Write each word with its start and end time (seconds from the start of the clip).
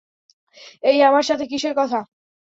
এই, 0.83 0.97
আমার 1.03 1.23
সাথে 1.23 1.45
কিসের 1.47 1.73
কথা? 1.77 1.99